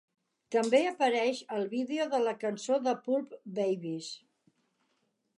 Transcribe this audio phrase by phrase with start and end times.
[0.53, 4.09] També apareix al vídeo de la cançó de Pulp "Babies".